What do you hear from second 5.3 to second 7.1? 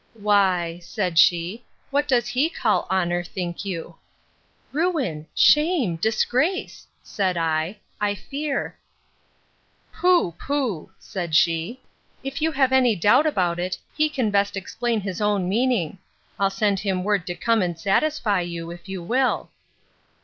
shame! disgrace!